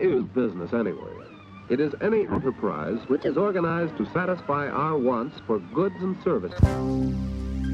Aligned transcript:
What 0.00 0.08
is 0.08 0.24
business 0.24 0.72
anyway? 0.72 1.12
It 1.68 1.78
is 1.78 1.92
any 2.00 2.22
enterprise 2.22 2.98
which 3.08 3.26
is 3.26 3.36
organized 3.36 3.98
to 3.98 4.06
satisfy 4.14 4.66
our 4.66 4.96
wants 4.96 5.38
for 5.46 5.58
goods 5.58 5.96
and 6.00 6.16
services. 6.24 6.58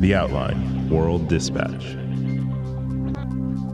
The 0.01 0.13
Outline 0.13 0.91
World 0.91 1.29
Dispatch. 1.29 1.97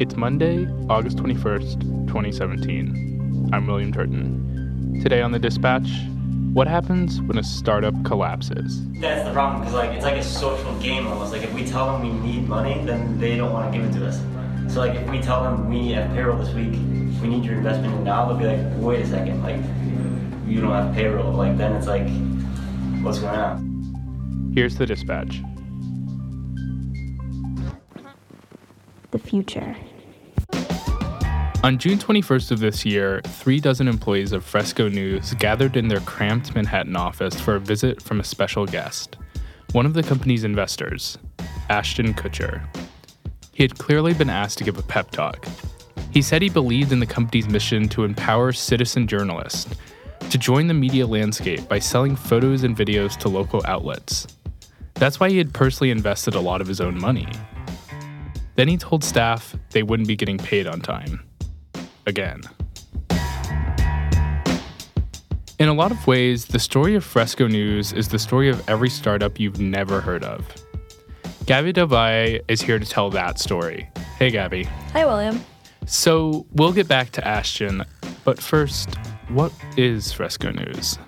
It's 0.00 0.16
Monday, 0.16 0.66
August 0.90 1.16
21st, 1.16 1.80
2017. 2.08 3.48
I'm 3.54 3.66
William 3.66 3.90
Turton. 3.90 5.00
Today 5.02 5.22
on 5.22 5.32
the 5.32 5.38
Dispatch, 5.38 5.88
what 6.52 6.66
happens 6.66 7.22
when 7.22 7.38
a 7.38 7.42
startup 7.42 7.94
collapses? 8.04 8.86
That's 9.00 9.26
the 9.26 9.32
problem 9.32 9.62
because 9.62 9.72
like 9.72 9.92
it's 9.92 10.04
like 10.04 10.16
a 10.16 10.22
social 10.22 10.78
game 10.78 11.06
almost. 11.06 11.32
Like 11.32 11.42
if 11.42 11.54
we 11.54 11.64
tell 11.64 11.90
them 11.90 12.02
we 12.02 12.30
need 12.30 12.46
money, 12.46 12.84
then 12.84 13.18
they 13.18 13.38
don't 13.38 13.50
want 13.50 13.72
to 13.72 13.78
give 13.78 13.88
it 13.88 13.98
to 13.98 14.06
us. 14.06 14.20
So 14.68 14.80
like 14.80 14.94
if 14.94 15.08
we 15.10 15.20
tell 15.20 15.42
them 15.42 15.68
we 15.68 15.92
have 15.92 16.10
payroll 16.12 16.38
this 16.38 16.54
week, 16.54 16.72
we 17.20 17.28
need 17.28 17.44
your 17.44 17.54
investment 17.54 18.02
now, 18.02 18.26
they'll 18.26 18.36
be 18.36 18.46
like, 18.46 18.66
wait 18.76 19.00
a 19.00 19.06
second, 19.06 19.42
like 19.42 19.60
you 20.46 20.60
don't 20.60 20.70
have 20.70 20.94
payroll. 20.94 21.32
Like 21.32 21.56
then 21.56 21.72
it's 21.72 21.86
like, 21.86 22.08
what's 23.02 23.18
going 23.18 23.38
on? 23.38 24.52
Here's 24.54 24.76
the 24.76 24.86
dispatch. 24.86 25.40
The 29.10 29.18
future. 29.18 29.76
On 31.64 31.78
June 31.78 31.96
21st 31.96 32.50
of 32.50 32.58
this 32.58 32.84
year, 32.84 33.20
three 33.24 33.60
dozen 33.60 33.86
employees 33.86 34.32
of 34.32 34.44
Fresco 34.44 34.88
News 34.88 35.32
gathered 35.34 35.76
in 35.76 35.86
their 35.86 36.00
cramped 36.00 36.54
Manhattan 36.56 36.96
office 36.96 37.40
for 37.40 37.54
a 37.54 37.60
visit 37.60 38.02
from 38.02 38.18
a 38.18 38.24
special 38.24 38.66
guest, 38.66 39.16
one 39.70 39.86
of 39.86 39.94
the 39.94 40.02
company's 40.02 40.42
investors, 40.42 41.18
Ashton 41.70 42.14
Kutcher. 42.14 42.66
He 43.52 43.62
had 43.62 43.78
clearly 43.78 44.14
been 44.14 44.30
asked 44.30 44.58
to 44.58 44.64
give 44.64 44.78
a 44.78 44.82
pep 44.82 45.10
talk. 45.10 45.46
He 46.10 46.22
said 46.22 46.42
he 46.42 46.48
believed 46.48 46.92
in 46.92 47.00
the 47.00 47.06
company's 47.06 47.48
mission 47.48 47.88
to 47.90 48.04
empower 48.04 48.52
citizen 48.52 49.06
journalists 49.06 49.74
to 50.30 50.38
join 50.38 50.66
the 50.66 50.74
media 50.74 51.06
landscape 51.06 51.68
by 51.68 51.78
selling 51.78 52.16
photos 52.16 52.62
and 52.62 52.76
videos 52.76 53.16
to 53.18 53.28
local 53.28 53.62
outlets. 53.66 54.26
That's 54.94 55.20
why 55.20 55.28
he 55.28 55.38
had 55.38 55.52
personally 55.52 55.90
invested 55.90 56.34
a 56.34 56.40
lot 56.40 56.60
of 56.60 56.66
his 56.66 56.80
own 56.80 56.98
money. 56.98 57.28
Then 58.54 58.68
he 58.68 58.76
told 58.76 59.04
staff 59.04 59.54
they 59.70 59.82
wouldn't 59.82 60.08
be 60.08 60.16
getting 60.16 60.38
paid 60.38 60.66
on 60.66 60.80
time. 60.80 61.22
Again. 62.06 62.40
In 65.58 65.68
a 65.68 65.74
lot 65.74 65.92
of 65.92 66.06
ways, 66.06 66.46
the 66.46 66.58
story 66.58 66.94
of 66.94 67.04
Fresco 67.04 67.46
News 67.46 67.92
is 67.92 68.08
the 68.08 68.18
story 68.18 68.48
of 68.48 68.68
every 68.68 68.88
startup 68.88 69.38
you've 69.38 69.60
never 69.60 70.00
heard 70.00 70.24
of. 70.24 70.46
Gaby 71.44 71.72
Del 71.72 71.92
is 72.46 72.62
here 72.62 72.78
to 72.78 72.86
tell 72.86 73.10
that 73.10 73.40
story. 73.40 73.88
Hey, 74.16 74.30
Gaby. 74.30 74.62
Hi, 74.92 75.04
William. 75.04 75.44
So 75.86 76.46
we'll 76.52 76.72
get 76.72 76.86
back 76.86 77.10
to 77.10 77.26
Ashton, 77.26 77.84
but 78.24 78.40
first, 78.40 78.94
what 79.28 79.52
is 79.76 80.12
Fresco 80.12 80.52
News? 80.52 81.00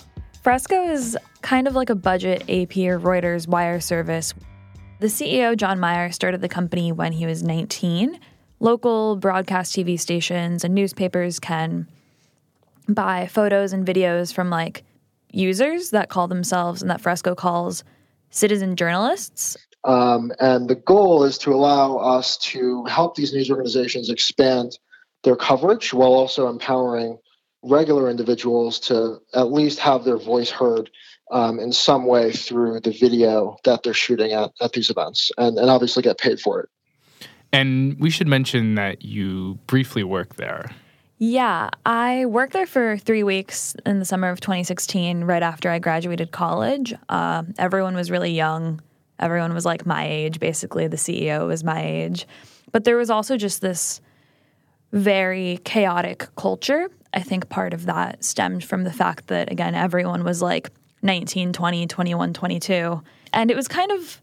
Fresco 0.43 0.89
is 0.89 1.17
kind 1.43 1.69
of 1.69 1.77
like 1.77 1.89
a 1.89 1.95
budget 1.95 2.43
AP 2.43 2.77
or 2.79 2.99
Reuters 2.99 3.47
wire 3.47 3.79
service. 3.79 4.35
The 4.99 5.07
CEO, 5.07 5.57
John 5.57 5.79
Meyer, 5.79 6.11
started 6.11 6.41
the 6.41 6.49
company 6.49 6.91
when 6.91 7.13
he 7.13 7.27
was 7.27 7.45
19. 7.45 8.19
Local 8.59 9.15
broadcast 9.15 9.73
TV 9.73 9.99
stations 9.99 10.65
and 10.65 10.75
newspapers 10.75 11.39
can 11.39 11.87
buy 12.89 13.29
photos 13.29 13.73
and 13.73 13.87
videos 13.87 14.35
from 14.35 14.51
like 14.51 14.83
users 15.31 15.91
that 15.91 16.09
call 16.09 16.27
themselves 16.27 16.83
and 16.83 16.91
that 16.91 17.01
Fresco 17.01 17.37
calls 17.37 17.85
citizen 18.31 18.75
journalists. 18.75 19.57
Um, 19.85 20.33
and 20.41 20.69
the 20.69 20.75
goal 20.75 21.25
is 21.25 21.37
to 21.39 21.53
allow 21.53 21.97
us 21.97 22.39
to 22.39 22.85
help 22.87 23.17
these 23.17 23.33
news 23.33 23.51
organizations 23.51 24.09
expand 24.09 24.79
their 25.25 25.37
coverage 25.37 25.93
while 25.93 26.13
also 26.13 26.49
empowering 26.49 27.19
regular 27.63 28.11
individuals 28.11 28.79
to 28.79 29.21
at 29.35 29.53
least 29.53 29.79
have 29.79 30.05
their 30.05 30.19
voice 30.19 30.51
heard 30.51 30.91
um, 31.31 31.59
in 31.59 31.73
some 31.73 32.07
way 32.07 32.33
through 32.33 32.81
the 32.81 32.93
video 32.93 33.57
that 33.65 33.83
they're 33.83 33.95
shooting 33.95 34.33
at, 34.33 34.51
at 34.61 34.73
these 34.73 34.91
events 34.91 35.31
and, 35.39 35.59
and 35.59 35.71
obviously 35.71 36.03
get 36.03 36.19
paid 36.19 36.41
for 36.41 36.61
it. 36.61 36.69
And 37.53 37.99
we 38.01 38.11
should 38.11 38.27
mention 38.27 38.75
that 38.75 39.03
you 39.03 39.59
briefly 39.67 40.03
worked 40.03 40.37
there. 40.37 40.71
Yeah, 41.19 41.71
I 41.87 42.27
worked 42.27 42.53
there 42.53 42.67
for 42.67 42.99
three 42.99 43.23
weeks 43.23 43.77
in 43.87 44.01
the 44.01 44.05
summer 44.05 44.29
of 44.29 44.41
2016, 44.41 45.25
right 45.25 45.43
after 45.43 45.71
I 45.71 45.79
graduated 45.79 46.33
college. 46.33 46.93
Uh, 47.09 47.45
everyone 47.57 47.95
was 47.95 48.11
really 48.11 48.33
young. 48.33 48.81
Everyone 49.19 49.55
was 49.55 49.65
like 49.65 49.87
my 49.87 50.07
age, 50.07 50.41
basically. 50.41 50.87
The 50.87 50.97
CEO 50.97 51.47
was 51.47 51.65
my 51.65 51.83
age. 51.85 52.27
But 52.73 52.85
there 52.85 52.97
was 52.97 53.11
also 53.11 53.37
just 53.37 53.61
this 53.61 54.01
very 54.93 55.61
chaotic 55.65 56.29
culture. 56.37 56.89
I 57.13 57.21
think 57.21 57.49
part 57.49 57.73
of 57.75 57.87
that 57.87 58.25
stemmed 58.25 58.65
from 58.65 58.85
the 58.85 58.93
fact 58.93 59.29
that, 59.29 59.51
again, 59.51 59.75
everyone 59.75 60.25
was 60.25 60.43
like 60.43 60.71
19, 61.03 61.53
20, 61.53 61.87
21, 61.87 62.33
22. 62.33 63.03
And 63.33 63.51
it 63.51 63.57
was 63.57 63.69
kind 63.69 63.93
of 63.93 64.21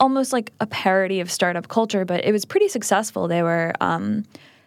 almost 0.00 0.32
like 0.32 0.52
a 0.60 0.66
parody 0.66 1.20
of 1.20 1.30
startup 1.30 1.68
culture, 1.68 2.04
but 2.04 2.24
it 2.24 2.32
was 2.32 2.44
pretty 2.44 2.68
successful. 2.68 3.28
They 3.28 3.42
were 3.42 3.72
um, 3.80 4.24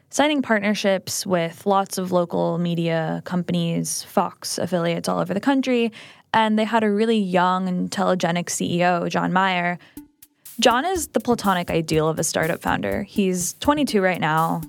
signing 0.10 0.42
partnerships 0.42 1.26
with 1.26 1.66
lots 1.66 1.98
of 1.98 2.12
local 2.12 2.58
media 2.58 3.22
companies, 3.26 4.04
Fox 4.04 4.58
affiliates 4.58 5.08
all 5.08 5.20
over 5.20 5.34
the 5.34 5.40
country. 5.40 5.92
And 6.34 6.58
they 6.58 6.64
had 6.64 6.84
a 6.84 6.92
really 6.92 7.18
young 7.18 7.68
and 7.68 7.92
telegenic 7.92 8.46
CEO, 8.46 9.10
John 9.10 9.34
Meyer. 9.34 9.78
John 10.60 10.86
is 10.86 11.08
the 11.08 11.20
platonic 11.20 11.70
ideal 11.70 12.08
of 12.08 12.20
a 12.20 12.24
startup 12.24 12.62
founder. 12.62 13.04
He's 13.04 13.54
22 13.56 14.02
right 14.02 14.22
now. 14.22 14.62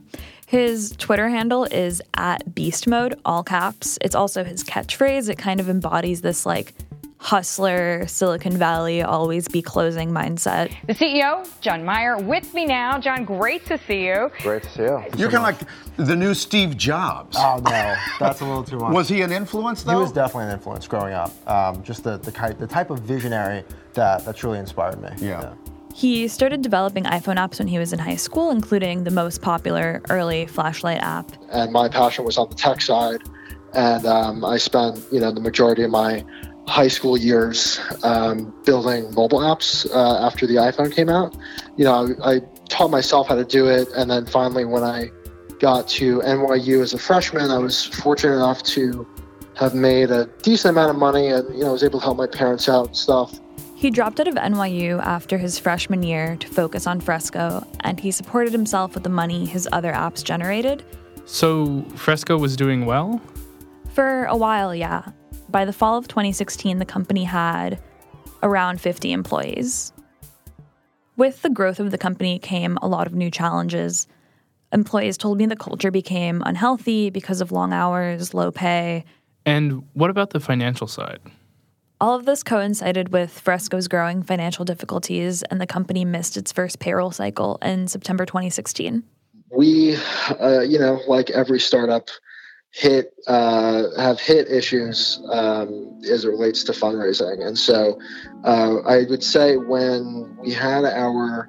His 0.47 0.95
Twitter 0.99 1.29
handle 1.29 1.65
is 1.65 2.03
at 2.15 2.55
beast 2.55 2.87
mode, 2.87 3.19
all 3.25 3.43
caps. 3.43 3.99
It's 4.03 4.15
also 4.15 4.45
his 4.45 4.65
catchphrase. 4.65 5.29
It 5.29 5.39
kind 5.39 5.61
of 5.61 5.69
embodies 5.69 6.21
this 6.21 6.45
like 6.45 6.75
hustler, 7.23 8.05
Silicon 8.09 8.57
Valley, 8.57 9.01
always 9.01 9.47
be 9.47 9.63
closing 9.63 10.11
mindset. 10.11 10.75
The 10.89 10.93
CEO, 10.93 11.49
John 11.61 11.85
Meyer, 11.85 12.19
with 12.19 12.53
me 12.53 12.67
now. 12.67 12.99
John, 12.99 13.25
great 13.25 13.65
to 13.67 13.79
see 13.87 14.07
you. 14.07 14.31
Great 14.41 14.65
to 14.65 14.71
see 14.71 14.83
you. 14.83 15.05
You're 15.17 15.31
kind 15.31 15.37
of 15.37 15.43
like 15.45 15.61
the 15.97 16.17
new 16.17 16.35
Steve 16.35 16.77
Jobs. 16.77 17.37
Oh 17.39 17.61
no, 17.65 17.95
that's 18.19 18.41
a 18.41 18.45
little 18.45 18.65
too 18.65 18.79
much. 18.79 18.93
was 18.93 19.09
he 19.09 19.23
an 19.23 19.31
influence 19.31 19.85
though? 19.85 19.93
He 19.93 19.97
was 19.99 20.13
definitely 20.13 20.47
an 20.47 20.53
influence 20.55 20.89
growing 20.89 21.15
up. 21.15 21.31
Um, 21.49 21.83
just 21.85 22.03
the 22.03 22.19
the, 22.19 22.33
type, 22.33 22.59
the 22.59 22.67
type 22.67 22.91
of 22.91 22.99
visionary 23.01 23.63
that 23.95 24.25
that 24.25 24.37
truly 24.37 24.59
inspired 24.59 25.01
me. 25.01 25.11
Yeah. 25.19 25.41
yeah. 25.43 25.55
He 25.95 26.27
started 26.27 26.63
developing 26.63 27.05
iPhone 27.05 27.37
apps 27.37 27.59
when 27.59 27.69
he 27.69 27.79
was 27.79 27.93
in 27.93 27.99
high 27.99 28.17
school, 28.17 28.51
including 28.51 29.05
the 29.05 29.11
most 29.11 29.43
popular 29.43 30.03
early 30.09 30.47
flashlight 30.47 31.03
app. 31.03 31.31
And 31.53 31.71
my 31.71 31.89
passion 31.89 32.25
was 32.25 32.39
on 32.39 32.49
the 32.49 32.57
tech 32.57 32.81
side, 32.81 33.21
and 33.75 34.05
um, 34.07 34.45
I 34.45 34.57
spent 34.57 35.01
you 35.13 35.21
know 35.21 35.31
the 35.31 35.41
majority 35.41 35.85
of 35.85 35.91
my 35.91 36.25
high 36.67 36.89
school 36.89 37.17
years 37.17 37.81
um, 38.03 38.55
building 38.65 39.13
mobile 39.15 39.41
apps 39.41 39.87
uh, 39.95 40.27
after 40.27 40.47
the 40.47 40.55
iPhone 40.55 40.93
came 40.93 41.09
out. 41.09 41.37
You 41.77 41.85
know, 41.85 42.15
I, 42.23 42.35
I, 42.37 42.41
taught 42.69 42.91
myself 42.91 43.29
how 43.29 43.35
to 43.35 43.45
do 43.45 43.67
it, 43.67 43.87
and 43.95 44.11
then 44.11 44.25
finally, 44.25 44.65
when 44.65 44.83
I 44.83 45.11
got 45.59 45.87
to 45.89 46.21
NYU 46.21 46.81
as 46.81 46.95
a 46.95 46.99
freshman, 46.99 47.51
I 47.51 47.59
was 47.59 47.85
fortunate 47.85 48.37
enough 48.37 48.63
to 48.63 49.07
have 49.57 49.75
made 49.75 50.11
a 50.11 50.27
decent 50.43 50.71
amount 50.71 50.91
of 50.91 50.97
money, 50.97 51.29
and 51.29 51.47
you 51.55 51.65
know, 51.65 51.73
was 51.73 51.85
able 51.85 51.99
to 51.99 52.05
help 52.05 52.17
my 52.17 52.27
parents 52.27 52.69
out 52.69 52.87
and 52.87 52.97
stuff. 52.97 53.39
He 53.75 53.91
dropped 53.91 54.21
out 54.21 54.29
of 54.29 54.37
NYU 54.37 55.03
after 55.03 55.37
his 55.37 55.59
freshman 55.59 56.03
year 56.03 56.37
to 56.37 56.49
focus 56.49 56.87
on 56.87 57.01
Fresco, 57.01 57.67
and 57.81 58.01
he 58.01 58.11
supported 58.11 58.53
himself 58.53 58.95
with 58.95 59.03
the 59.03 59.11
money 59.11 59.45
his 59.45 59.69
other 59.73 59.93
apps 59.93 60.25
generated. 60.25 60.85
So, 61.27 61.83
Fresco 61.97 62.39
was 62.39 62.57
doing 62.57 62.87
well? 62.87 63.21
For 63.93 64.25
a 64.27 64.37
while, 64.37 64.75
yeah. 64.75 65.11
By 65.53 65.67
the 65.67 65.73
fall 65.75 65.99
of 65.99 66.09
2016, 66.09 66.79
the 66.79 66.87
company 66.87 67.25
had 67.25 67.79
around 68.43 68.81
50 68.81 69.13
employees. 69.13 69.93
With 71.19 71.43
the 71.43 71.51
growth 71.51 71.79
of 71.79 71.91
the 71.91 71.99
company 71.99 72.39
came 72.39 72.79
a 72.81 72.89
lot 72.89 73.07
of 73.07 73.15
new 73.15 73.31
challenges. 73.31 74.09
Employees 74.73 75.19
told 75.19 75.37
me 75.37 75.45
the 75.45 75.55
culture 75.55 75.91
became 75.91 76.43
unhealthy 76.47 77.11
because 77.11 77.43
of 77.43 77.53
long 77.53 77.75
hours, 77.75 78.33
low 78.33 78.51
pay. 78.51 79.05
And 79.45 79.85
what 79.93 80.09
about 80.09 80.31
the 80.31 80.41
financial 80.41 80.87
side? 80.87 81.21
All 82.01 82.15
of 82.15 82.25
this 82.25 82.43
coincided 82.43 83.13
with 83.13 83.39
Fresco's 83.39 83.89
growing 83.89 84.23
financial 84.23 84.65
difficulties, 84.65 85.43
and 85.43 85.61
the 85.61 85.67
company 85.67 86.07
missed 86.07 86.39
its 86.39 86.51
first 86.51 86.79
payroll 86.79 87.11
cycle 87.11 87.59
in 87.61 87.89
September 87.89 88.25
2016. 88.25 89.05
We, 89.55 89.97
uh, 90.41 90.61
you 90.61 90.79
know, 90.79 90.99
like 91.07 91.29
every 91.29 91.61
startup, 91.61 92.09
hit 92.73 93.15
uh, 93.27 93.85
have 93.99 94.19
hit 94.19 94.49
issues 94.51 95.21
um, 95.31 96.01
as 96.11 96.25
it 96.25 96.29
relates 96.29 96.65
to 96.65 96.73
fundraising, 96.73 97.47
and 97.47 97.59
so 97.59 97.99
uh, 98.45 98.79
I 98.81 99.05
would 99.09 99.23
say 99.23 99.57
when 99.57 100.37
we 100.39 100.53
had 100.53 100.85
our 100.85 101.49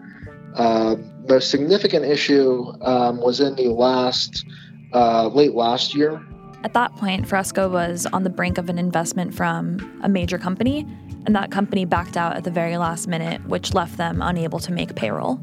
uh, 0.56 0.96
most 1.28 1.50
significant 1.50 2.06
issue 2.06 2.74
um, 2.82 3.20
was 3.20 3.40
in 3.40 3.56
the 3.56 3.70
last 3.70 4.46
uh, 4.94 5.28
late 5.28 5.54
last 5.54 5.96
year 5.96 6.24
at 6.64 6.74
that 6.74 6.96
point, 6.96 7.28
Fresco 7.28 7.68
was 7.68 8.08
on 8.14 8.24
the 8.24 8.30
brink 8.30 8.58
of 8.58 8.70
an 8.70 8.80
investment 8.80 9.34
from 9.34 10.00
a 10.02 10.08
major 10.08 10.38
company, 10.38 10.88
and 11.26 11.36
that 11.36 11.52
company 11.52 11.84
backed 11.84 12.16
out 12.16 12.38
at 12.38 12.46
the 12.46 12.52
very 12.52 12.78
last 12.78 13.08
minute, 13.08 13.46
which 13.48 13.74
left 13.74 13.98
them 13.98 14.22
unable 14.22 14.60
to 14.60 14.72
make 14.72 14.96
payroll. 14.96 15.42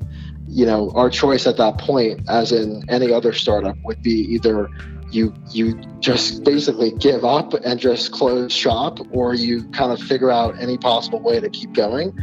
You 0.48 0.64
know, 0.64 0.90
our 0.94 1.10
choice 1.10 1.46
at 1.46 1.58
that 1.58 1.78
point, 1.78 2.22
as 2.28 2.52
in 2.52 2.88
any 2.88 3.12
other 3.12 3.34
startup, 3.34 3.76
would 3.84 4.02
be 4.02 4.12
either 4.32 4.70
you 5.10 5.34
you 5.50 5.74
just 6.00 6.44
basically 6.44 6.92
give 6.92 7.24
up 7.24 7.54
and 7.54 7.78
just 7.78 8.12
close 8.12 8.52
shop, 8.52 8.98
or 9.12 9.34
you 9.34 9.64
kind 9.70 9.92
of 9.92 10.00
figure 10.00 10.30
out 10.30 10.58
any 10.60 10.78
possible 10.78 11.20
way 11.20 11.40
to 11.40 11.48
keep 11.50 11.72
going. 11.72 12.16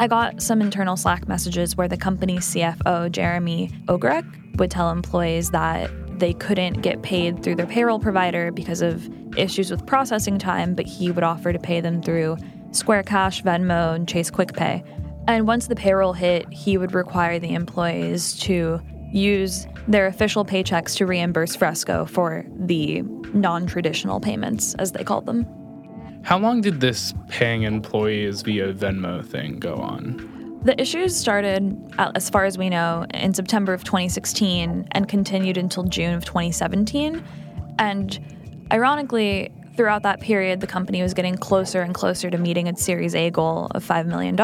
I 0.00 0.08
got 0.08 0.42
some 0.42 0.60
internal 0.60 0.96
Slack 0.96 1.28
messages 1.28 1.76
where 1.76 1.86
the 1.86 1.96
company's 1.96 2.46
CFO, 2.46 3.12
Jeremy 3.12 3.70
Ogrek, 3.86 4.56
would 4.58 4.70
tell 4.70 4.90
employees 4.90 5.50
that 5.52 5.90
they 6.18 6.32
couldn't 6.32 6.80
get 6.80 7.02
paid 7.02 7.42
through 7.42 7.56
their 7.56 7.66
payroll 7.66 8.00
provider 8.00 8.50
because 8.50 8.82
of 8.82 9.08
issues 9.36 9.70
with 9.70 9.86
processing 9.86 10.38
time, 10.38 10.74
but 10.74 10.86
he 10.86 11.10
would 11.10 11.24
offer 11.24 11.52
to 11.52 11.58
pay 11.58 11.80
them 11.80 12.02
through 12.02 12.36
Square 12.72 13.04
Cash, 13.04 13.42
Venmo, 13.42 13.94
and 13.94 14.08
Chase 14.08 14.30
QuickPay. 14.30 14.84
And 15.26 15.46
once 15.46 15.68
the 15.68 15.76
payroll 15.76 16.12
hit, 16.12 16.52
he 16.52 16.76
would 16.76 16.92
require 16.92 17.38
the 17.38 17.54
employees 17.54 18.38
to 18.40 18.80
use 19.14 19.66
their 19.86 20.06
official 20.06 20.44
paychecks 20.44 20.96
to 20.96 21.06
reimburse 21.06 21.54
Fresco 21.54 22.04
for 22.04 22.44
the 22.56 23.02
non 23.32 23.66
traditional 23.66 24.20
payments, 24.20 24.74
as 24.74 24.92
they 24.92 25.04
called 25.04 25.26
them. 25.26 25.46
How 26.22 26.38
long 26.38 26.62
did 26.62 26.80
this 26.80 27.14
paying 27.28 27.62
employees 27.62 28.42
via 28.42 28.72
Venmo 28.72 29.24
thing 29.24 29.58
go 29.58 29.74
on? 29.74 30.60
The 30.64 30.80
issues 30.80 31.14
started, 31.14 31.76
uh, 31.98 32.12
as 32.14 32.30
far 32.30 32.46
as 32.46 32.56
we 32.56 32.70
know, 32.70 33.04
in 33.12 33.34
September 33.34 33.74
of 33.74 33.84
2016 33.84 34.88
and 34.92 35.08
continued 35.08 35.58
until 35.58 35.84
June 35.84 36.14
of 36.14 36.24
2017. 36.24 37.22
And 37.78 38.18
ironically, 38.72 39.52
throughout 39.76 40.02
that 40.04 40.20
period, 40.20 40.60
the 40.60 40.66
company 40.66 41.02
was 41.02 41.12
getting 41.12 41.36
closer 41.36 41.82
and 41.82 41.94
closer 41.94 42.30
to 42.30 42.38
meeting 42.38 42.66
its 42.66 42.82
Series 42.82 43.14
A 43.14 43.30
goal 43.30 43.66
of 43.74 43.84
$5 43.84 44.06
million. 44.06 44.34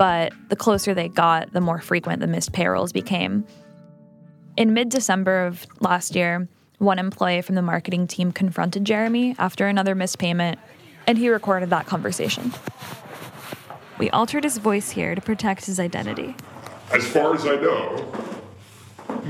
But 0.00 0.32
the 0.48 0.56
closer 0.56 0.94
they 0.94 1.08
got, 1.08 1.52
the 1.52 1.60
more 1.60 1.78
frequent 1.78 2.20
the 2.20 2.26
missed 2.26 2.54
payrolls 2.54 2.90
became. 2.90 3.44
In 4.56 4.72
mid 4.72 4.88
December 4.88 5.44
of 5.44 5.66
last 5.80 6.16
year, 6.16 6.48
one 6.78 6.98
employee 6.98 7.42
from 7.42 7.54
the 7.54 7.60
marketing 7.60 8.06
team 8.06 8.32
confronted 8.32 8.86
Jeremy 8.86 9.36
after 9.38 9.66
another 9.66 9.94
missed 9.94 10.18
payment, 10.18 10.58
and 11.06 11.18
he 11.18 11.28
recorded 11.28 11.68
that 11.68 11.84
conversation. 11.84 12.50
We 13.98 14.08
altered 14.08 14.44
his 14.44 14.56
voice 14.56 14.88
here 14.88 15.14
to 15.14 15.20
protect 15.20 15.66
his 15.66 15.78
identity. 15.78 16.34
As 16.94 17.06
far 17.06 17.34
as 17.34 17.44
I 17.44 17.56
know, 17.56 18.29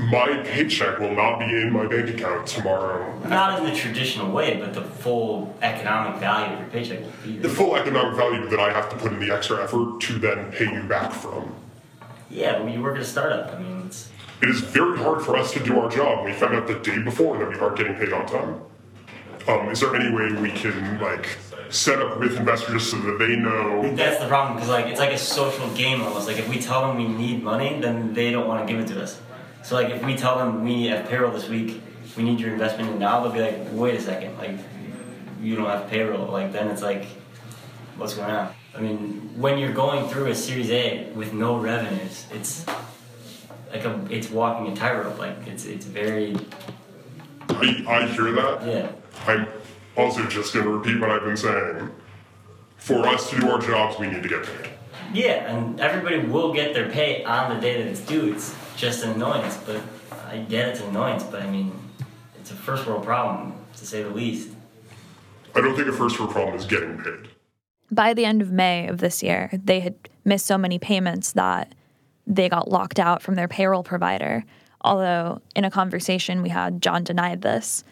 my 0.09 0.41
paycheck 0.43 0.99
will 0.99 1.13
not 1.13 1.39
be 1.39 1.45
in 1.45 1.71
my 1.71 1.85
bank 1.85 2.09
account 2.09 2.47
tomorrow. 2.47 3.19
Not 3.27 3.59
in 3.59 3.65
the 3.65 3.75
traditional 3.75 4.31
way, 4.31 4.59
but 4.59 4.73
the 4.73 4.81
full 4.81 5.55
economic 5.61 6.19
value 6.19 6.53
of 6.53 6.59
your 6.59 6.69
paycheck 6.69 7.01
will 7.01 7.11
be 7.23 7.37
The 7.37 7.49
full 7.49 7.75
economic 7.75 8.15
value 8.15 8.47
that 8.49 8.59
I 8.59 8.71
have 8.71 8.89
to 8.89 8.95
put 8.95 9.11
in 9.13 9.19
the 9.19 9.31
extra 9.31 9.63
effort 9.63 10.01
to 10.01 10.13
then 10.17 10.51
pay 10.51 10.71
you 10.71 10.83
back 10.83 11.11
from. 11.11 11.53
Yeah, 12.29 12.61
when 12.61 12.73
you 12.73 12.81
work 12.81 12.95
at 12.95 13.01
a 13.01 13.05
startup, 13.05 13.53
I 13.53 13.59
mean, 13.59 13.83
it's. 13.85 14.09
It 14.41 14.49
is 14.49 14.61
very 14.61 14.97
hard 14.97 15.21
for 15.21 15.37
us 15.37 15.51
to 15.53 15.63
do 15.63 15.79
our 15.79 15.89
job. 15.89 16.25
We 16.25 16.33
found 16.33 16.55
out 16.55 16.65
the 16.65 16.79
day 16.79 16.99
before 16.99 17.37
that 17.37 17.49
we 17.49 17.59
aren't 17.59 17.77
getting 17.77 17.93
paid 17.95 18.11
on 18.11 18.25
time. 18.25 18.61
Um, 19.47 19.69
is 19.69 19.81
there 19.81 19.95
any 19.95 20.13
way 20.15 20.31
we 20.41 20.49
can 20.49 20.99
like 20.99 21.37
set 21.69 22.01
up 22.01 22.19
with 22.19 22.37
investors 22.37 22.89
so 22.89 22.97
that 23.01 23.19
they 23.19 23.35
know? 23.35 23.93
That's 23.95 24.19
the 24.19 24.27
problem 24.27 24.55
because 24.55 24.69
like 24.69 24.87
it's 24.87 24.99
like 24.99 25.11
a 25.11 25.17
social 25.17 25.69
game 25.75 26.01
almost. 26.01 26.27
Like 26.27 26.39
if 26.39 26.49
we 26.49 26.59
tell 26.59 26.87
them 26.87 26.97
we 26.97 27.07
need 27.07 27.43
money, 27.43 27.79
then 27.79 28.15
they 28.15 28.31
don't 28.31 28.47
want 28.47 28.67
to 28.67 28.73
give 28.73 28.81
it 28.83 28.87
to 28.93 29.03
us. 29.03 29.19
So 29.63 29.75
like 29.75 29.89
if 29.89 30.03
we 30.03 30.15
tell 30.15 30.37
them 30.37 30.63
we 30.63 30.85
have 30.85 31.07
payroll 31.07 31.31
this 31.31 31.47
week, 31.47 31.81
we 32.17 32.23
need 32.23 32.39
your 32.39 32.51
investment 32.51 32.97
now, 32.99 33.21
they'll 33.21 33.31
be 33.31 33.41
like, 33.41 33.67
wait 33.71 33.95
a 33.95 34.01
second, 34.01 34.37
like 34.37 34.57
you 35.41 35.55
don't 35.55 35.65
have 35.65 35.89
payroll. 35.89 36.27
Like 36.27 36.51
then 36.51 36.69
it's 36.69 36.81
like, 36.81 37.05
what's 37.97 38.13
going 38.13 38.31
on? 38.31 38.53
I 38.75 38.79
mean, 38.79 39.33
when 39.37 39.57
you're 39.57 39.73
going 39.73 40.07
through 40.09 40.27
a 40.27 40.35
Series 40.35 40.69
A 40.69 41.11
with 41.13 41.33
no 41.33 41.57
revenues, 41.57 42.25
it's 42.31 42.65
like 43.71 43.85
a 43.85 44.07
it's 44.09 44.29
walking 44.29 44.71
a 44.71 44.75
tightrope. 44.75 45.19
Like 45.19 45.47
it's 45.47 45.65
it's 45.65 45.85
very. 45.85 46.35
I, 47.49 47.83
I 47.87 48.07
hear 48.07 48.31
that. 48.31 48.65
Yeah. 48.65 48.91
I'm 49.27 49.47
also 49.97 50.25
just 50.25 50.53
going 50.53 50.65
to 50.65 50.71
repeat 50.71 50.99
what 50.99 51.09
I've 51.11 51.23
been 51.23 51.37
saying. 51.37 51.91
For 52.77 53.05
us 53.05 53.29
to 53.29 53.39
do 53.39 53.49
our 53.49 53.59
jobs, 53.59 53.99
we 53.99 54.07
need 54.07 54.23
to 54.23 54.29
get 54.29 54.43
paid. 54.43 54.71
Yeah, 55.13 55.53
and 55.53 55.79
everybody 55.79 56.19
will 56.19 56.53
get 56.53 56.73
their 56.73 56.89
pay 56.89 57.23
on 57.25 57.53
the 57.53 57.61
day 57.61 57.81
that 57.81 57.87
it's 57.87 57.99
due. 57.99 58.33
It's 58.33 58.55
just 58.75 59.03
an 59.03 59.11
annoyance, 59.11 59.57
but 59.65 59.81
I 60.27 60.37
get 60.37 60.69
it's 60.69 60.79
an 60.81 60.89
annoyance, 60.89 61.23
but 61.23 61.41
I 61.41 61.49
mean, 61.49 61.71
it's 62.39 62.51
a 62.51 62.55
first 62.55 62.85
world 62.87 63.03
problem, 63.03 63.53
to 63.77 63.85
say 63.85 64.03
the 64.03 64.09
least. 64.09 64.49
I 65.55 65.61
don't 65.61 65.75
think 65.75 65.87
a 65.87 65.93
first 65.93 66.19
world 66.19 66.31
problem 66.31 66.55
is 66.55 66.65
getting 66.65 66.97
paid. 66.97 67.29
By 67.91 68.13
the 68.13 68.25
end 68.25 68.41
of 68.41 68.51
May 68.51 68.87
of 68.87 68.99
this 68.99 69.21
year, 69.21 69.49
they 69.51 69.81
had 69.81 69.95
missed 70.23 70.45
so 70.45 70.57
many 70.57 70.79
payments 70.79 71.33
that 71.33 71.73
they 72.25 72.47
got 72.47 72.69
locked 72.69 72.99
out 72.99 73.21
from 73.21 73.35
their 73.35 73.47
payroll 73.47 73.83
provider. 73.83 74.45
Although, 74.81 75.41
in 75.55 75.65
a 75.65 75.71
conversation 75.71 76.41
we 76.41 76.49
had, 76.49 76.81
John 76.81 77.03
denied 77.03 77.41
this. 77.41 77.83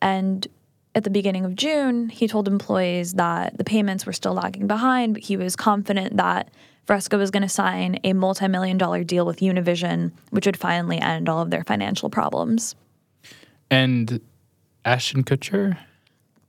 And 0.00 0.46
at 0.94 1.02
the 1.02 1.10
beginning 1.10 1.44
of 1.44 1.56
June, 1.56 2.08
he 2.08 2.28
told 2.28 2.46
employees 2.46 3.14
that 3.14 3.58
the 3.58 3.64
payments 3.64 4.06
were 4.06 4.12
still 4.12 4.34
lagging 4.34 4.66
behind, 4.66 5.14
but 5.14 5.24
he 5.24 5.36
was 5.36 5.56
confident 5.56 6.16
that 6.16 6.50
Fresco 6.86 7.18
was 7.18 7.30
going 7.30 7.42
to 7.42 7.48
sign 7.48 7.98
a 8.04 8.12
multi 8.12 8.48
million 8.48 8.78
dollar 8.78 9.04
deal 9.04 9.24
with 9.24 9.38
Univision, 9.38 10.12
which 10.30 10.46
would 10.46 10.56
finally 10.56 10.98
end 10.98 11.28
all 11.28 11.40
of 11.40 11.50
their 11.50 11.64
financial 11.64 12.10
problems. 12.10 12.74
And 13.70 14.20
Ashton 14.84 15.24
Kutcher? 15.24 15.78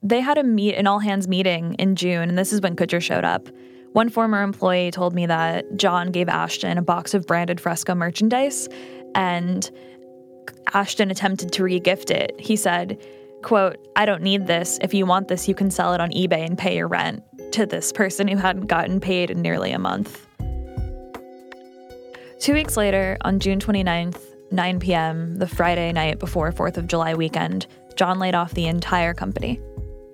They 0.04 0.20
had 0.20 0.38
a 0.38 0.44
meet 0.44 0.76
an 0.76 0.88
all 0.88 1.00
hands 1.00 1.28
meeting 1.28 1.76
in 1.76 1.96
June, 1.96 2.30
and 2.30 2.38
this 2.38 2.54
is 2.54 2.62
when 2.62 2.76
Kutcher 2.76 3.02
showed 3.02 3.24
up. 3.24 3.48
One 3.94 4.10
former 4.10 4.44
employee 4.44 4.92
told 4.92 5.16
me 5.16 5.26
that 5.26 5.78
John 5.78 6.12
gave 6.12 6.28
Ashton 6.28 6.78
a 6.78 6.82
box 6.82 7.14
of 7.14 7.26
branded 7.26 7.62
Fresco 7.62 7.96
merchandise, 7.96 8.68
and 9.16 9.72
Ashton 10.74 11.10
attempted 11.12 11.54
to 11.54 11.64
regift 11.64 12.12
it. 12.12 12.36
He 12.38 12.58
said, 12.58 13.02
quote, 13.42 13.78
I 13.96 14.06
don't 14.06 14.22
need 14.22 14.48
this. 14.48 14.78
If 14.82 14.94
you 14.94 15.06
want 15.06 15.30
this, 15.30 15.48
you 15.48 15.56
can 15.56 15.72
sell 15.72 15.94
it 15.94 16.02
on 16.02 16.12
eBay 16.12 16.46
and 16.46 16.58
pay 16.58 16.76
your 16.76 16.90
rent 16.90 17.24
to 17.54 17.66
this 17.66 17.94
person 17.94 18.28
who 18.28 18.36
hadn't 18.36 18.68
gotten 18.68 19.00
paid 19.00 19.32
in 19.32 19.42
nearly 19.42 19.72
a 19.72 19.80
month. 19.80 20.25
Two 22.40 22.54
weeks 22.54 22.76
later, 22.76 23.18
on 23.22 23.40
June 23.40 23.60
29th, 23.60 24.20
9 24.52 24.80
p.m., 24.80 25.38
the 25.38 25.48
Friday 25.48 25.92
night 25.92 26.20
before 26.20 26.52
4th 26.52 26.78
of 26.78 26.86
July 26.86 27.14
weekend, 27.14 27.66
John 27.96 28.20
laid 28.20 28.36
off 28.36 28.54
the 28.54 28.68
entire 28.68 29.14
company, 29.14 29.60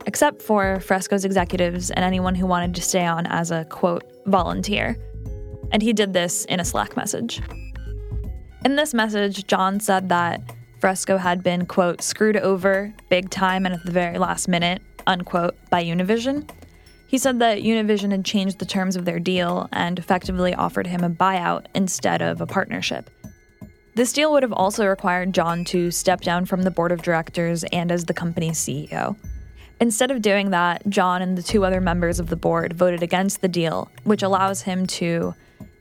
except 0.05 0.41
for 0.41 0.79
Fresco's 0.79 1.25
executives 1.25 1.89
and 1.89 2.05
anyone 2.05 2.35
who 2.35 2.45
wanted 2.45 2.75
to 2.75 2.81
stay 2.81 3.05
on 3.05 3.25
as 3.25 3.49
a, 3.49 3.65
quote, 3.65 4.03
volunteer. 4.27 4.97
And 5.71 5.81
he 5.81 5.93
did 5.93 6.13
this 6.13 6.45
in 6.45 6.59
a 6.59 6.65
Slack 6.65 6.95
message. 6.95 7.41
In 8.63 8.75
this 8.75 8.93
message, 8.93 9.47
John 9.47 9.79
said 9.79 10.09
that 10.09 10.41
Fresco 10.79 11.17
had 11.17 11.41
been, 11.41 11.65
quote, 11.65 12.01
screwed 12.01 12.37
over 12.37 12.93
big 13.09 13.31
time 13.31 13.65
and 13.65 13.73
at 13.73 13.83
the 13.83 13.91
very 13.91 14.19
last 14.19 14.47
minute, 14.47 14.81
unquote, 15.07 15.55
by 15.71 15.83
Univision. 15.83 16.47
He 17.11 17.17
said 17.17 17.39
that 17.39 17.61
Univision 17.61 18.11
had 18.11 18.23
changed 18.23 18.59
the 18.59 18.65
terms 18.65 18.95
of 18.95 19.03
their 19.03 19.19
deal 19.19 19.67
and 19.73 19.99
effectively 19.99 20.55
offered 20.55 20.87
him 20.87 21.03
a 21.03 21.09
buyout 21.09 21.65
instead 21.75 22.21
of 22.21 22.39
a 22.39 22.45
partnership. 22.45 23.09
This 23.95 24.13
deal 24.13 24.31
would 24.31 24.43
have 24.43 24.53
also 24.53 24.87
required 24.87 25.33
John 25.33 25.65
to 25.65 25.91
step 25.91 26.21
down 26.21 26.45
from 26.45 26.61
the 26.61 26.71
board 26.71 26.93
of 26.93 27.01
directors 27.01 27.65
and 27.65 27.91
as 27.91 28.05
the 28.05 28.13
company's 28.13 28.57
CEO. 28.57 29.17
Instead 29.81 30.09
of 30.09 30.21
doing 30.21 30.51
that, 30.51 30.87
John 30.87 31.21
and 31.21 31.37
the 31.37 31.43
two 31.43 31.65
other 31.65 31.81
members 31.81 32.17
of 32.17 32.29
the 32.29 32.37
board 32.37 32.71
voted 32.71 33.03
against 33.03 33.41
the 33.41 33.49
deal, 33.49 33.91
which 34.05 34.23
allows 34.23 34.61
him 34.61 34.87
to 34.87 35.35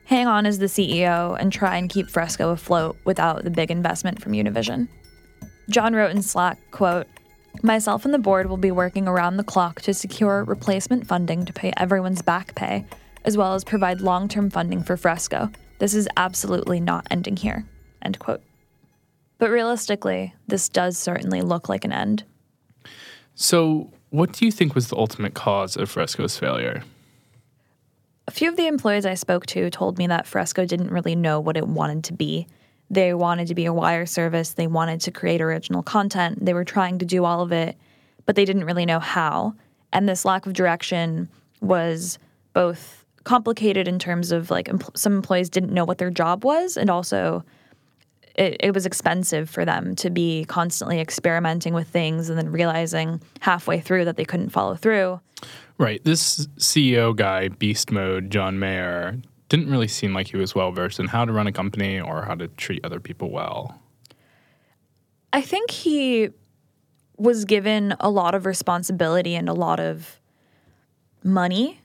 hang 0.06 0.26
on 0.26 0.46
as 0.46 0.58
the 0.58 0.66
CEO 0.66 1.36
and 1.38 1.52
try 1.52 1.76
and 1.76 1.88
keep 1.88 2.10
Fresco 2.10 2.50
afloat 2.50 2.96
without 3.04 3.44
the 3.44 3.50
big 3.50 3.70
investment 3.70 4.20
from 4.20 4.32
Univision. 4.32 4.88
John 5.68 5.94
wrote 5.94 6.10
in 6.10 6.22
Slack, 6.22 6.58
quote, 6.72 7.06
Myself 7.62 8.04
and 8.04 8.14
the 8.14 8.18
board 8.18 8.48
will 8.48 8.56
be 8.56 8.70
working 8.70 9.06
around 9.06 9.36
the 9.36 9.44
clock 9.44 9.82
to 9.82 9.92
secure 9.92 10.44
replacement 10.44 11.06
funding 11.06 11.44
to 11.44 11.52
pay 11.52 11.72
everyone's 11.76 12.22
back 12.22 12.54
pay, 12.54 12.86
as 13.24 13.36
well 13.36 13.54
as 13.54 13.64
provide 13.64 14.00
long 14.00 14.28
term 14.28 14.50
funding 14.50 14.82
for 14.82 14.96
Fresco. 14.96 15.50
This 15.78 15.94
is 15.94 16.08
absolutely 16.16 16.80
not 16.80 17.06
ending 17.10 17.36
here. 17.36 17.66
End 18.02 18.18
quote. 18.18 18.42
But 19.38 19.50
realistically, 19.50 20.34
this 20.46 20.68
does 20.68 20.98
certainly 20.98 21.40
look 21.40 21.68
like 21.68 21.84
an 21.84 21.92
end. 21.92 22.24
So, 23.34 23.90
what 24.10 24.32
do 24.32 24.44
you 24.44 24.52
think 24.52 24.74
was 24.74 24.88
the 24.88 24.96
ultimate 24.96 25.34
cause 25.34 25.76
of 25.76 25.88
Fresco's 25.88 26.38
failure? 26.38 26.82
A 28.28 28.30
few 28.30 28.48
of 28.48 28.56
the 28.56 28.66
employees 28.66 29.06
I 29.06 29.14
spoke 29.14 29.46
to 29.46 29.70
told 29.70 29.98
me 29.98 30.06
that 30.06 30.26
Fresco 30.26 30.64
didn't 30.64 30.90
really 30.90 31.16
know 31.16 31.40
what 31.40 31.56
it 31.56 31.66
wanted 31.66 32.04
to 32.04 32.12
be. 32.12 32.46
They 32.90 33.14
wanted 33.14 33.46
to 33.48 33.54
be 33.54 33.66
a 33.66 33.72
wire 33.72 34.04
service, 34.06 34.54
they 34.54 34.66
wanted 34.66 35.00
to 35.02 35.10
create 35.10 35.40
original 35.40 35.82
content, 35.82 36.44
they 36.44 36.54
were 36.54 36.64
trying 36.64 36.98
to 36.98 37.04
do 37.04 37.24
all 37.24 37.40
of 37.40 37.52
it, 37.52 37.76
but 38.26 38.34
they 38.34 38.44
didn't 38.44 38.64
really 38.64 38.84
know 38.84 38.98
how. 38.98 39.54
And 39.92 40.08
this 40.08 40.24
lack 40.24 40.46
of 40.46 40.52
direction 40.52 41.28
was 41.60 42.18
both 42.52 43.04
complicated 43.24 43.86
in 43.86 43.98
terms 43.98 44.32
of 44.32 44.50
like 44.50 44.66
empl- 44.66 44.96
some 44.96 45.14
employees 45.14 45.48
didn't 45.48 45.72
know 45.72 45.84
what 45.84 45.98
their 45.98 46.10
job 46.10 46.44
was, 46.44 46.76
and 46.76 46.90
also 46.90 47.44
it, 48.34 48.56
it 48.60 48.74
was 48.74 48.86
expensive 48.86 49.48
for 49.50 49.64
them 49.64 49.94
to 49.96 50.10
be 50.10 50.44
constantly 50.46 51.00
experimenting 51.00 51.74
with 51.74 51.88
things 51.88 52.28
and 52.28 52.38
then 52.38 52.50
realizing 52.50 53.20
halfway 53.40 53.80
through 53.80 54.04
that 54.06 54.16
they 54.16 54.24
couldn't 54.24 54.50
follow 54.50 54.74
through. 54.74 55.20
Right. 55.78 56.02
This 56.04 56.46
CEO 56.58 57.14
guy, 57.14 57.48
Beast 57.48 57.90
Mode, 57.90 58.30
John 58.30 58.58
Meyer, 58.58 59.18
didn't 59.50 59.68
really 59.68 59.88
seem 59.88 60.14
like 60.14 60.28
he 60.28 60.38
was 60.38 60.54
well 60.54 60.72
versed 60.72 60.98
in 60.98 61.08
how 61.08 61.26
to 61.26 61.32
run 61.32 61.46
a 61.46 61.52
company 61.52 62.00
or 62.00 62.22
how 62.22 62.34
to 62.34 62.48
treat 62.48 62.82
other 62.84 63.00
people 63.00 63.30
well. 63.30 63.78
I 65.32 65.42
think 65.42 65.70
he 65.70 66.30
was 67.18 67.44
given 67.44 67.94
a 68.00 68.08
lot 68.08 68.34
of 68.34 68.46
responsibility 68.46 69.34
and 69.34 69.48
a 69.48 69.52
lot 69.52 69.78
of 69.78 70.18
money 71.22 71.80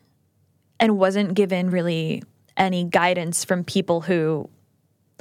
and 0.79 0.97
wasn't 0.97 1.33
given 1.33 1.69
really 1.69 2.23
any 2.55 2.85
guidance 2.85 3.43
from 3.43 3.63
people 3.63 3.99
who 3.99 4.49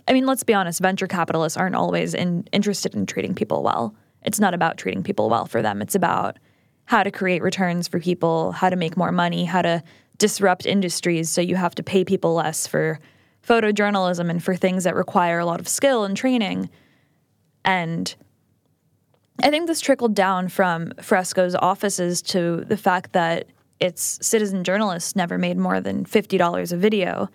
I 0.06 0.12
mean, 0.12 0.26
let's 0.26 0.42
be 0.42 0.52
honest, 0.52 0.80
venture 0.80 1.06
capitalists 1.06 1.56
aren't 1.56 1.76
always 1.76 2.12
in, 2.12 2.46
interested 2.52 2.94
in 2.94 3.06
treating 3.06 3.34
people 3.34 3.62
well. 3.62 3.96
It's 4.22 4.38
not 4.38 4.52
about 4.52 4.76
treating 4.76 5.02
people 5.02 5.30
well 5.30 5.46
for 5.46 5.62
them. 5.62 5.80
It's 5.80 5.94
about 5.94 6.38
how 6.84 7.02
to 7.02 7.10
create 7.10 7.42
returns 7.42 7.88
for 7.88 7.98
people, 7.98 8.52
how 8.52 8.68
to 8.68 8.76
make 8.76 8.98
more 8.98 9.12
money, 9.12 9.46
how 9.46 9.62
to 9.62 9.82
disrupt 10.18 10.66
industries 10.66 11.28
so 11.28 11.40
you 11.40 11.56
have 11.56 11.75
to 11.75 11.83
pay 11.83 12.04
people 12.04 12.35
less 12.35 12.66
for 12.66 12.99
photojournalism 13.47 14.30
and 14.30 14.42
for 14.42 14.56
things 14.56 14.85
that 14.85 14.94
require 14.94 15.38
a 15.38 15.47
lot 15.47 15.61
of 15.61 15.68
skill 15.68 16.04
and 16.04 16.16
training. 16.16 16.71
And 17.64 18.14
I 19.42 19.50
think 19.50 19.66
this 19.66 19.80
trickled 19.80 20.14
down 20.14 20.49
from 20.49 20.92
Fresco's 21.00 21.54
offices 21.54 22.23
to 22.23 22.64
the 22.66 22.76
fact 22.76 23.12
that 23.12 23.49
its 23.80 24.18
citizen 24.23 24.64
journalists 24.64 25.16
never 25.16 25.37
made 25.37 25.59
more 25.59 25.80
than 25.80 26.04
$50 26.04 26.73
a 26.73 26.76
video. 26.76 27.28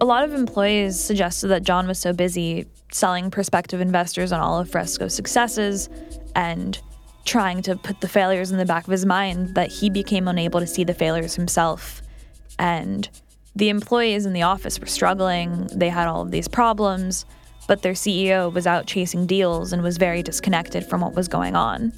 A 0.00 0.04
lot 0.04 0.24
of 0.24 0.32
employees 0.32 0.98
suggested 0.98 1.48
that 1.48 1.62
John 1.64 1.86
was 1.86 1.98
so 1.98 2.12
busy 2.12 2.66
selling 2.92 3.30
prospective 3.30 3.80
investors 3.80 4.32
on 4.32 4.40
all 4.40 4.58
of 4.58 4.70
Fresco's 4.70 5.14
successes 5.14 5.88
and 6.36 6.80
trying 7.24 7.62
to 7.62 7.76
put 7.76 8.00
the 8.00 8.08
failures 8.08 8.50
in 8.50 8.58
the 8.58 8.64
back 8.64 8.84
of 8.84 8.90
his 8.90 9.06
mind 9.06 9.54
that 9.54 9.70
he 9.70 9.90
became 9.90 10.28
unable 10.28 10.60
to 10.60 10.66
see 10.66 10.84
the 10.84 10.94
failures 10.94 11.34
himself. 11.34 12.02
And 12.58 13.08
the 13.56 13.68
employees 13.68 14.26
in 14.26 14.32
the 14.32 14.42
office 14.42 14.78
were 14.78 14.86
struggling, 14.86 15.68
they 15.72 15.88
had 15.88 16.06
all 16.06 16.22
of 16.22 16.30
these 16.30 16.48
problems, 16.48 17.24
but 17.66 17.82
their 17.82 17.92
CEO 17.92 18.52
was 18.52 18.66
out 18.66 18.86
chasing 18.86 19.26
deals 19.26 19.72
and 19.72 19.82
was 19.82 19.96
very 19.96 20.22
disconnected 20.22 20.84
from 20.84 21.00
what 21.00 21.14
was 21.14 21.28
going 21.28 21.56
on. 21.56 21.92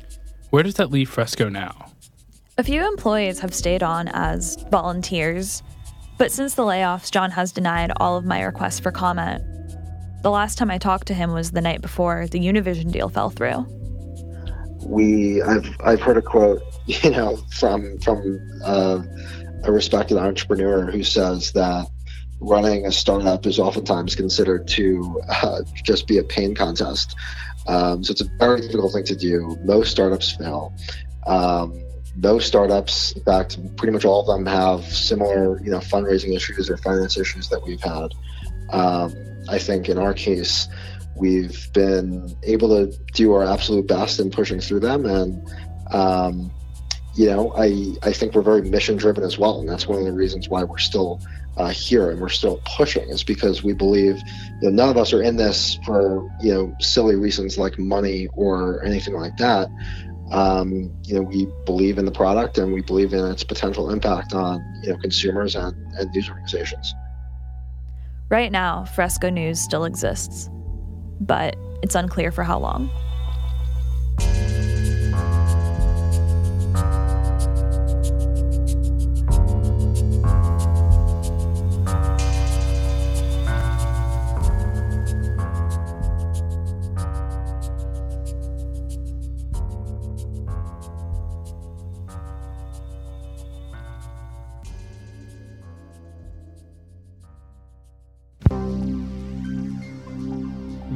Where 0.51 0.63
does 0.63 0.75
that 0.75 0.91
leave 0.91 1.11
Fresco 1.11 1.49
now? 1.49 1.91
A 2.59 2.63
few 2.63 2.87
employees 2.87 3.41
have 3.41 3.53
stayed 3.53 3.83
on 3.83 4.09
as 4.09 4.57
volunteers, 4.71 5.63
but 6.19 6.33
since 6.33 6.55
the 6.55 6.63
layoffs, 6.63 7.11
John 7.11 7.31
has 7.33 7.53
denied 7.53 7.93
all 7.97 8.17
of 8.17 8.25
my 8.25 8.43
requests 8.43 8.81
for 8.81 8.91
comment. 8.91 9.43
The 10.23 10.31
last 10.31 10.57
time 10.57 10.71
I 10.71 10.79
talked 10.79 11.07
to 11.09 11.15
him 11.15 11.33
was 11.33 11.51
the 11.51 11.61
night 11.61 11.83
before 11.83 12.27
the 12.29 12.41
Univision 12.41 12.91
deal 12.91 13.09
fell 13.09 13.31
through. 13.31 13.67
We, 14.89 15.43
I've, 15.43 15.69
I've 15.81 16.01
heard 16.01 16.17
a 16.17 16.23
quote, 16.23 16.63
you 16.87 17.11
know, 17.11 17.37
from 17.51 17.99
from 17.99 18.41
uh, 18.65 19.03
a 19.65 19.73
respected 19.73 20.17
entrepreneur 20.17 20.91
who 20.91 21.03
says 21.03 21.53
that 21.53 21.89
running 22.41 22.87
a 22.87 22.93
startup 22.93 23.47
is 23.47 23.59
oftentimes 23.59 24.15
considered 24.15 24.69
to 24.69 25.21
uh, 25.29 25.63
just 25.83 26.07
be 26.07 26.19
a 26.19 26.23
pain 26.23 26.55
contest. 26.55 27.17
Um, 27.67 28.05
so 28.05 28.13
it's 28.13 28.21
a 28.21 28.29
very 28.39 28.61
difficult 28.61 28.93
thing 28.93 29.05
to 29.05 29.17
do. 29.17 29.59
Most 29.65 29.91
startups 29.91 30.33
fail. 30.33 30.75
Um, 31.27 31.83
most 32.17 32.47
startups, 32.47 33.13
in 33.13 33.23
fact, 33.25 33.77
pretty 33.77 33.93
much 33.93 34.05
all 34.05 34.21
of 34.21 34.27
them 34.27 34.47
have 34.47 34.85
similar, 34.85 35.61
you 35.63 35.71
know, 35.71 35.79
fundraising 35.79 36.35
issues 36.35 36.71
or 36.71 36.77
finance 36.79 37.19
issues 37.19 37.49
that 37.49 37.63
we've 37.63 37.83
had. 37.83 38.15
Um, 38.71 39.15
I 39.49 39.59
think 39.59 39.89
in 39.89 39.99
our 39.99 40.15
case, 40.15 40.69
we've 41.17 41.73
been 41.73 42.37
able 42.43 42.69
to 42.69 42.97
do 43.13 43.33
our 43.33 43.45
absolute 43.45 43.87
best 43.87 44.21
in 44.21 44.31
pushing 44.31 44.61
through 44.61 44.81
them, 44.81 45.07
and 45.07 45.49
um, 45.91 46.51
you 47.15 47.27
know, 47.27 47.53
I 47.57 47.95
I 48.03 48.13
think 48.13 48.35
we're 48.35 48.43
very 48.43 48.63
mission 48.63 48.97
driven 48.97 49.25
as 49.25 49.39
well, 49.39 49.61
and 49.61 49.69
that's 49.69 49.87
one 49.87 49.99
of 49.99 50.05
the 50.05 50.13
reasons 50.13 50.49
why 50.49 50.65
we're 50.65 50.79
still 50.79 51.21
uh, 51.57 51.71
here 51.71 52.11
and 52.11 52.21
we're 52.21 52.29
still 52.29 52.61
pushing 52.77 53.09
is 53.09 53.25
because 53.25 53.63
we 53.63 53.73
believe 53.73 54.21
you 54.61 54.71
know, 54.71 54.71
none 54.71 54.89
of 54.91 54.97
us 54.97 55.13
are 55.13 55.23
in 55.23 55.37
this 55.37 55.79
for 55.87 56.29
you 56.43 56.53
know 56.53 56.75
silly 56.81 57.17
reasons 57.17 57.57
like 57.57 57.79
money 57.79 58.29
or 58.35 58.85
anything 58.85 59.15
like 59.15 59.37
that. 59.39 59.69
Um, 60.31 60.93
you 61.05 61.15
know, 61.15 61.23
we 61.23 61.47
believe 61.65 61.99
in 61.99 62.05
the 62.05 62.13
product 62.13 62.59
and 62.59 62.73
we 62.73 62.83
believe 62.83 63.13
in 63.13 63.25
its 63.27 63.45
potential 63.45 63.91
impact 63.91 64.35
on 64.35 64.61
you 64.83 64.91
know 64.91 64.99
consumers 64.99 65.57
and, 65.57 65.75
and 65.95 66.13
these 66.13 66.29
organizations. 66.29 66.95
Right 68.29 68.51
now, 68.51 68.85
Fresco 68.85 69.31
News 69.31 69.61
still 69.61 69.85
exists, 69.85 70.51
but 71.21 71.57
it's 71.83 71.95
unclear 71.95 72.31
for 72.31 72.43
how 72.43 72.59
long. 72.59 72.91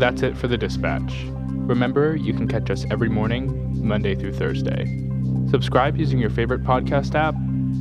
That's 0.00 0.22
it 0.22 0.34
for 0.34 0.48
the 0.48 0.56
dispatch. 0.56 1.12
Remember, 1.26 2.16
you 2.16 2.32
can 2.32 2.48
catch 2.48 2.70
us 2.70 2.86
every 2.90 3.10
morning, 3.10 3.86
Monday 3.86 4.14
through 4.14 4.32
Thursday. 4.32 4.86
Subscribe 5.50 5.98
using 5.98 6.18
your 6.18 6.30
favorite 6.30 6.64
podcast 6.64 7.14
app 7.14 7.34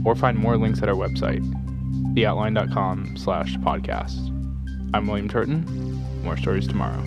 or 0.06 0.16
find 0.16 0.38
more 0.38 0.58
links 0.58 0.84
at 0.84 0.90
our 0.90 0.96
website, 0.96 1.40
theoutline.com 2.14 3.16
slash 3.16 3.56
podcast. 3.60 4.20
I'm 4.94 5.08
William 5.08 5.30
Turton. 5.30 5.64
More 6.22 6.36
stories 6.36 6.68
tomorrow. 6.68 7.02